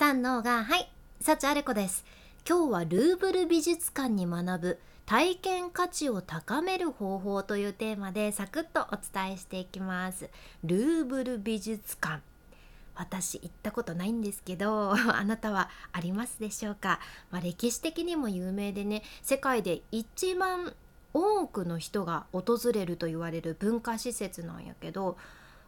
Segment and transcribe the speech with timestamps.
[0.00, 2.06] 三のがはい幸あれ子です。
[2.48, 10.30] 今日はルーブル美術館に学ぶ体験価値を高める方法というテーマでサクッとお伝えしていきます。
[10.64, 12.22] ルーブル美術館。
[12.94, 16.98] 私行ったことないんですけど あなたはありますでしょうか、
[17.30, 20.72] まあ、歴史的にも有名でね世界で一番
[21.12, 25.18] 多くの人が訪れると言われる文化施設なんやけど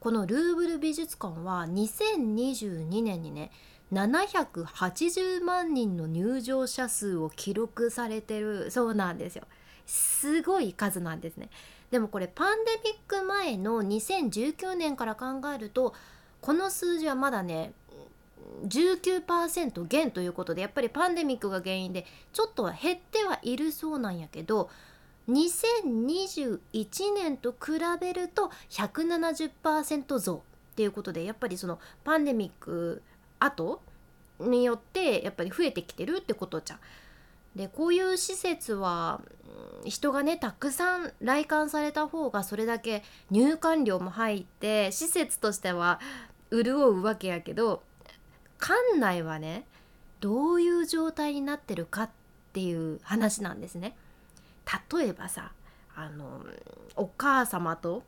[0.00, 3.50] このルーブル美術館は2022年にね
[3.92, 9.44] 780万人の入場者数を記録されてるそうなんですよ。
[9.86, 11.48] すごい数なんですね。
[11.90, 15.94] でもこれパンデミック前の2019年から考えると
[16.42, 17.72] この数字はまだね
[18.66, 24.70] 19%減ということでやっぱりパンデミックが原因でちょっとは減ってはいるそうなんやけど
[25.28, 33.02] 2021年と比べると170%増っていうことでやっぱりそのパンデミック
[33.40, 33.80] 後
[34.40, 36.78] によってやっぱり増えてきてるってことじゃん。
[37.56, 39.20] でこういう施設は
[39.84, 45.98] 人がねたくさん来館された方がそれだけ入館料も入って施設としては
[46.52, 47.82] 潤うわけやけど
[48.60, 49.64] 館内はね
[50.20, 52.10] どういう状態になってるかっ
[52.52, 53.96] ていう話なんですね。
[54.92, 55.52] 例えばさ
[55.96, 56.44] あの
[56.94, 58.04] お母様と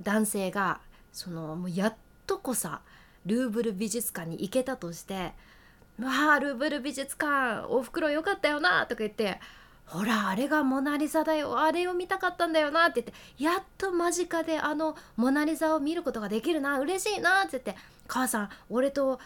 [0.00, 0.80] 男性が
[1.12, 1.94] そのもうやっ
[2.26, 2.80] とこさ
[3.26, 5.32] ルーブル美術館に行けたとして
[6.02, 9.40] 「わあルーブル美術館おふくろよかったよな」とか言って
[9.86, 11.58] 「ほらあれがモナ・リザだよ。
[11.60, 16.78] あれを見たかったんだよな」って言ってやっと間近であのモナ・リザを見ることができるな。
[16.80, 17.76] 嬉しいなって言って
[18.08, 19.20] 「母さん俺と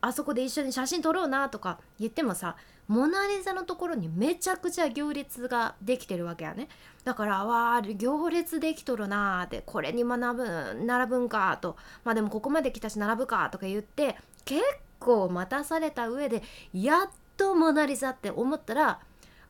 [0.00, 6.68] あそこで一緒に写真撮ろうな」とか言ってもさモナ・リザのところにめちゃくちゃ行列ができてるわけやね。
[7.04, 11.76] だからわあ行列できとるなーってこれに学ぶ並ぶんかと。
[12.04, 14.62] まあでもここまで来たし並ぶかとか言って結
[14.98, 19.00] 構待たされた上でやっとモナ・リザって思ったら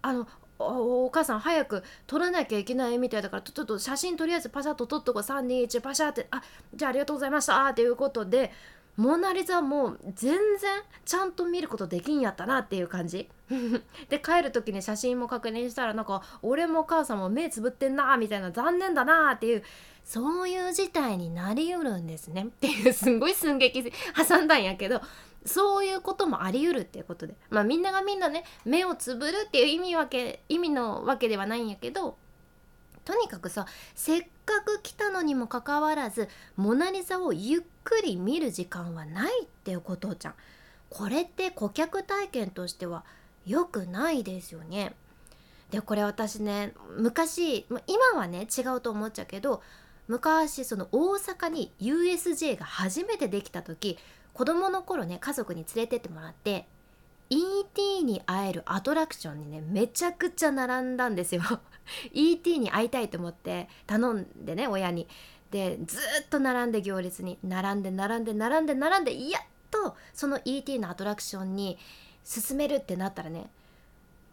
[0.02, 0.26] あの
[0.58, 5.22] お母さん早く撮らなきゃいけないみたいだからちょっと写真とりあえずパシャッと撮っとこう。
[5.22, 6.42] 321パシャってあ
[6.74, 8.50] じゃあありがとうございましたっていうことで
[8.98, 13.30] モナ・リザも全然ちゃんと見ることできんやったなっていう感じ。
[14.10, 19.62] で帰る時に写真も確認したらなんか俺も母さんも目つぶってんなみたいな残念だなっていう
[20.04, 22.46] そういう事態になりうるんですね。
[22.48, 23.84] っていうすんごい寸劇
[24.28, 25.00] 挟んだんやけど
[25.46, 27.36] そういうこともあり得るっていうことで。
[27.50, 32.18] まあみんながみんなね目をつぶるっていう意味わけ意味のわけではないんやけど
[33.08, 33.64] とにかくさ
[33.94, 40.34] せっかく来たのにもかかわらずモナ・リザをゆっくり見る時間はないっていうことじゃん。
[40.90, 43.06] これって顧客体験としては
[43.46, 44.94] 良くないですよね。
[45.70, 49.62] でこれ私ね昔今はね違うと思っちゃうけど
[50.06, 53.96] 昔その大阪に USJ が初めてできた時
[54.34, 56.66] 子供の頃ね家族に連れてってもらって
[57.30, 57.64] イン
[57.98, 61.42] ET に会えるアトラクションにねめちゃくちゃ並んだんですよ。
[62.12, 65.08] ET に会いたいと思って頼んでね親に。
[65.50, 71.78] でずっと並んで行列に並んで並んで並んで並んでやっとその ET のアトラクションに
[72.22, 73.46] 進めるってなったらね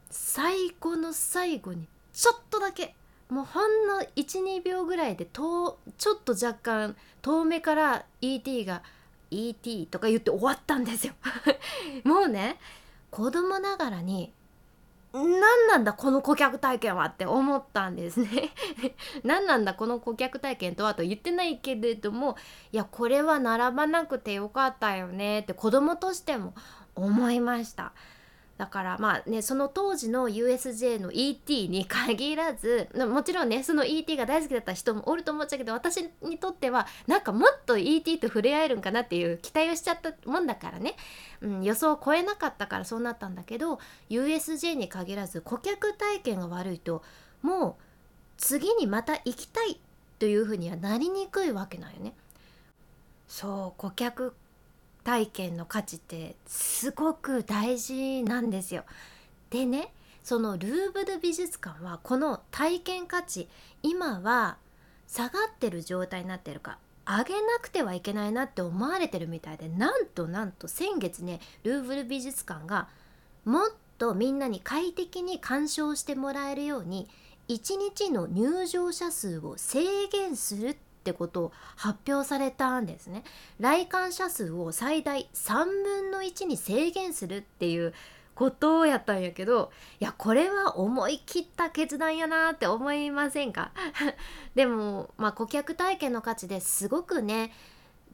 [0.09, 2.95] 最後の最後にちょっとだけ
[3.29, 8.83] もうほんの12秒ぐらいでとちょっと若干遠目から ET が
[9.31, 11.13] ET とか言って終わったんですよ。
[12.03, 12.57] もうね
[13.15, 14.33] 子供ながらに
[15.13, 18.49] 何なんだこの顧客体験はって思ったんですね
[19.23, 22.35] 何なんだこの顧客体験とはと言ってないけれども
[22.73, 26.53] いやこれは並ばなくてよかったよねって子供としても
[26.93, 27.93] 思いました。
[28.57, 40.95] だからまあねその当時の USJ の ET に限らずもちろんねその ET が大好きだった人もおると思っちゃうけど私にとってはなんかもっと ET と触れ合えるんかなっていう期待をしちゃったもんだからね、
[41.41, 43.79] うん、予想を超えなかったからそうなったんだけど
[44.09, 47.03] USJ に限らず顧客体験が悪いと
[47.41, 47.83] もう
[48.37, 49.79] 次にまた行きたい
[50.17, 52.13] というふうにはなりにくいわけなんよね。
[53.27, 54.33] そう顧客
[55.05, 58.83] 体験の価値ってすごく大事なんですよ。
[59.51, 59.93] でね
[60.23, 63.47] そのルーブル美術館はこの体験価値
[63.83, 64.57] 今は
[65.07, 72.87] 下がってる状態になってるか上げなくてはいけないなって思われてるみたいでなんとなんと先月ねルーブル美術館が
[73.45, 73.69] もっ
[73.99, 77.07] とみんなに快適に鑑賞してもらえるように
[77.47, 80.75] 1日の入場者数を制限するっ
[81.05, 83.23] ってことを発表されたんですね。
[83.59, 87.93] 来館者数を最大3分の1に制限するっていう
[88.33, 89.71] ことをやったんやけど
[90.01, 93.71] いやこれは思い切った決断やなって思いませんか？
[94.55, 97.53] でもまあ顧客体験の価値ですごくね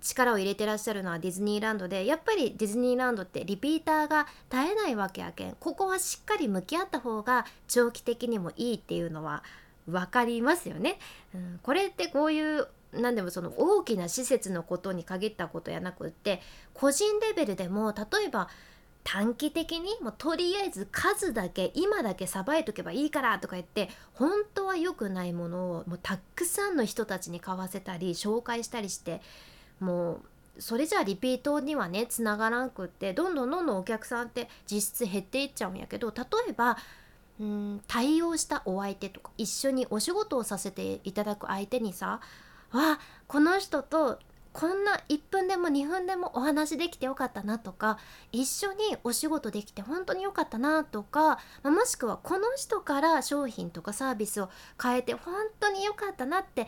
[0.02, 9.44] 力を入れてらっしゃるのはディズニーランドでやっぱりディズニーランドってリピーターが絶えないわけやけんここはしっかり向き合った方が長期的にもいいっていうのは
[9.88, 11.00] 分かりますよね。
[11.33, 16.42] うん、これってこういう何でもその大きな施設のことに限ったことやなくって
[16.74, 18.50] 個人レベルでも例えば
[19.04, 29.22] 短期的にもうとりあえず数だけ今だけさばいとけばいいからとか言って本当は良くないものをもうたくさんの人たちに買わせたり紹介したりして
[29.80, 30.22] もう
[30.60, 36.77] それじゃあリピートにはねつながらんくってどんどんどんどんお客さんって実質減っていっちゃうんやけど例えば
[37.42, 42.22] うん対応したお相手とか一緒にお仕事をさせていただく相手にさ
[42.72, 44.20] わこの人と
[44.54, 47.98] こんな1分でも2分でもお話できてよかったなとか
[48.32, 54.50] 一緒にお仕事できて本当によかったなとかもしくはこの人から商品とかサービスを
[54.82, 56.68] 変えて本当によかったなって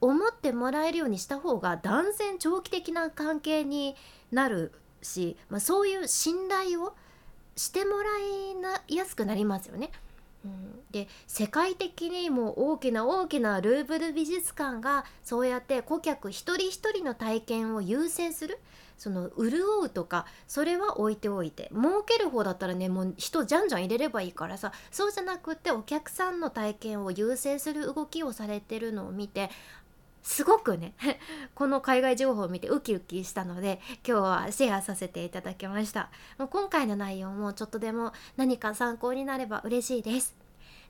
[0.00, 3.94] 思ってもらえるようにした方が断然長期的な関係に
[4.32, 4.72] なる
[5.02, 6.94] し、まあ、そういう信頼を
[7.62, 8.10] してもら
[8.88, 9.90] いやすくなりますよね。
[10.44, 18.58] うん、で世界的にも大きな大きなルーブル美術館がそうやって顧客一人一人の体験を優先する。
[18.98, 21.70] その潤うとかそれは置いておいて。
[21.72, 24.72] 儲ける方だったらねもう人じゃんじゃん入れればいいからさ。
[24.90, 29.50] そうじゃなくってお客さんの体験を優先する動きをされてるのを見て
[30.22, 30.94] すごくね
[31.54, 36.10] この海外情報を見てウキウキしたので今日はシェアさせていただきました。
[36.38, 40.34] 今回の内容もちょっとでも何か参考になれば嬉しいです。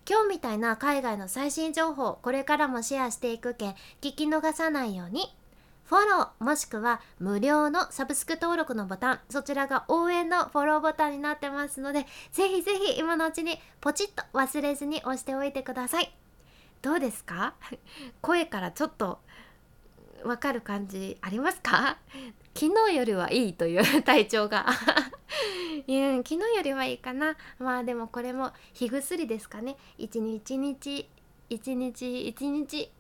[0.08, 5.34] 今日みたいな海外の最新情報これからもシェアしていくけん聞き逃さないように。
[5.84, 16.21] フォローもしくは無料のサブスク登録のボタンそちらが応援のフォローボタンになってますのでぜひぜひ今のうちにポチッと忘れずに押しておいてください。
[16.82, 17.55] どうですか？
[18.20, 19.20] 声からちょっと
[20.25, 21.99] わかる感じありますか？
[22.55, 24.67] 昨日よりはいいという体調が。
[25.88, 27.37] うん、昨日よりはいいかな。
[27.58, 29.76] まあでもこれも火薬ですかね。
[29.96, 31.08] 一日一日
[31.49, 32.90] 一日一日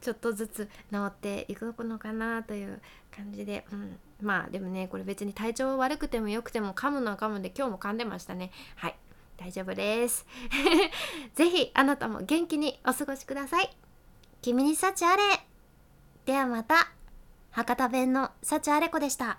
[0.00, 2.80] ちょっとずつ治っていくのかなという
[3.14, 8.50] 感じで、うん、まあでもねこれ別に体調悪くてもよくても噛むのは噛むんで今日も噛んでましたね。
[8.74, 8.96] はい。
[9.46, 10.26] 大丈夫です。
[11.34, 13.70] ぜひあなたも元気にお過ごしください。
[14.42, 15.22] 君に幸あれ。
[16.24, 16.88] ではまた。
[17.52, 19.38] 博多弁の幸あれ子でした。